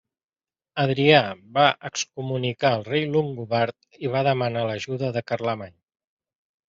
Adrià 0.83 1.19
va 1.57 1.65
excomunicar 1.89 2.71
al 2.77 2.87
rei 2.87 3.05
longobard 3.17 4.03
i 4.07 4.13
va 4.17 4.25
demanar 4.29 4.65
l'ajuda 4.71 5.13
de 5.19 5.25
Carlemany. 5.33 5.77